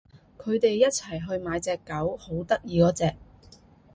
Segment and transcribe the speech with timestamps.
[0.39, 3.15] 佢哋一齊去買隻狗，好得意嗰隻